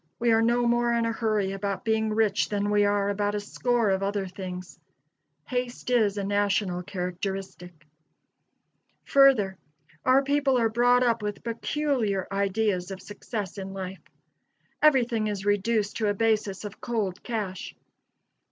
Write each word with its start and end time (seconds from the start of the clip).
We 0.17 0.31
are 0.31 0.41
no 0.41 0.65
more 0.65 0.91
in 0.95 1.05
a 1.05 1.11
hurry 1.11 1.51
about 1.51 1.85
being 1.85 2.11
rich 2.11 2.49
than 2.49 2.71
we 2.71 2.85
are 2.85 3.09
about 3.09 3.35
a 3.35 3.39
score 3.39 3.91
of 3.91 4.01
other 4.01 4.25
things. 4.25 4.79
Haste 5.45 5.91
is 5.91 6.17
a 6.17 6.23
national 6.23 6.81
characteristic. 6.81 7.85
Further, 9.05 9.59
our 10.03 10.23
people 10.23 10.57
are 10.57 10.69
brought 10.69 11.03
up 11.03 11.21
with 11.21 11.43
peculiar 11.43 12.27
ideas 12.31 12.89
of 12.89 12.99
success 12.99 13.59
in 13.59 13.73
life. 13.73 14.01
Everything 14.81 15.27
is 15.27 15.45
reduced 15.45 15.97
to 15.97 16.07
a 16.09 16.15
basis 16.15 16.63
of 16.65 16.81
cold 16.81 17.21
cash. 17.21 17.75